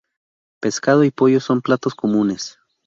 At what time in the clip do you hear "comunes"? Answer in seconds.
1.93-2.57